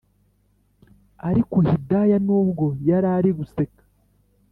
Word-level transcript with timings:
ariko 1.29 1.55
hidaya 1.67 2.17
nubwo 2.25 2.65
yarari 2.87 3.29
guseka 3.37 3.83